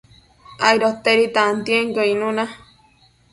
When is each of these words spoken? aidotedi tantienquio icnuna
aidotedi 0.67 1.25
tantienquio 1.35 2.03
icnuna 2.11 2.45